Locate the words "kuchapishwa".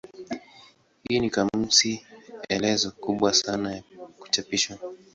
4.19-4.77